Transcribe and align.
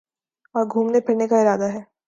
اور 0.55 0.65
گھومنے 0.65 0.99
پھرنے 0.99 1.27
کا 1.27 1.41
ارادہ 1.41 1.67
ہے 1.73 1.81